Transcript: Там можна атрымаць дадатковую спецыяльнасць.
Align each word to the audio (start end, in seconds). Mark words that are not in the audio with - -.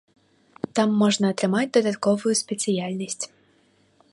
Там 0.77 0.89
можна 1.01 1.25
атрымаць 1.33 1.69
дадатковую 1.77 2.33
спецыяльнасць. 2.43 3.21